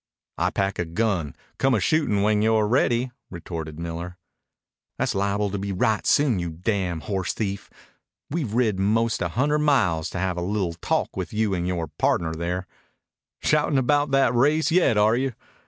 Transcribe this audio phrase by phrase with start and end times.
[0.39, 1.35] "I pack a gun.
[1.59, 4.17] Come a shootin' when you're ready," retorted Miller.
[4.97, 7.69] "Tha's liable to be right soon, you damn horsethief.
[8.31, 11.89] We've rid 'most a hundred miles to have a li'l' talk with you and yore
[11.99, 12.65] pardner there."
[13.43, 15.33] "Shoutin' about that race yet, are you?